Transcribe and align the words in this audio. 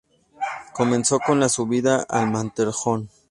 Comenzó 0.73 1.19
con 1.19 1.39
la 1.39 1.47
subida 1.47 2.01
al 2.09 2.31
Matterhorn. 2.31 3.07